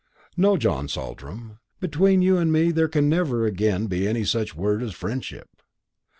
"No, 0.35 0.57
John 0.57 0.87
Saltram, 0.87 1.59
between 1.79 2.23
you 2.23 2.39
and 2.39 2.51
me 2.51 2.71
there 2.71 2.87
can 2.87 3.07
never 3.07 3.45
again 3.45 3.85
be 3.85 4.07
any 4.07 4.23
such 4.23 4.55
word 4.55 4.81
as 4.81 4.93
friendship. 4.95 5.47